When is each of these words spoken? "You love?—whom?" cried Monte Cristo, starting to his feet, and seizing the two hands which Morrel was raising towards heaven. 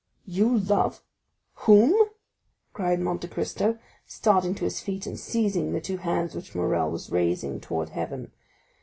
"You 0.25 0.57
love?—whom?" 0.57 1.93
cried 2.73 2.99
Monte 2.99 3.27
Cristo, 3.27 3.77
starting 4.07 4.55
to 4.55 4.63
his 4.63 4.81
feet, 4.81 5.05
and 5.05 5.19
seizing 5.19 5.73
the 5.73 5.79
two 5.79 5.97
hands 5.97 6.33
which 6.33 6.55
Morrel 6.55 6.89
was 6.89 7.11
raising 7.11 7.59
towards 7.59 7.91
heaven. 7.91 8.31